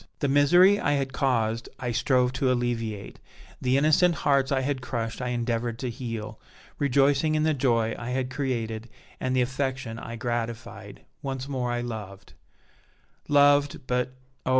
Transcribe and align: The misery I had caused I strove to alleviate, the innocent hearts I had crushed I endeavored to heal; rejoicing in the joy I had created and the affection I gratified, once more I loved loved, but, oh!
The 0.17 0.27
misery 0.27 0.79
I 0.79 0.93
had 0.93 1.13
caused 1.13 1.69
I 1.79 1.91
strove 1.91 2.33
to 2.33 2.51
alleviate, 2.51 3.19
the 3.61 3.77
innocent 3.77 4.15
hearts 4.15 4.51
I 4.51 4.61
had 4.61 4.81
crushed 4.81 5.21
I 5.21 5.27
endeavored 5.27 5.77
to 5.77 5.91
heal; 5.91 6.39
rejoicing 6.79 7.35
in 7.35 7.43
the 7.43 7.53
joy 7.53 7.95
I 7.99 8.09
had 8.09 8.31
created 8.31 8.89
and 9.19 9.35
the 9.35 9.41
affection 9.43 9.99
I 9.99 10.15
gratified, 10.15 11.05
once 11.21 11.47
more 11.47 11.71
I 11.71 11.81
loved 11.81 12.33
loved, 13.27 13.85
but, 13.85 14.13
oh! 14.43 14.49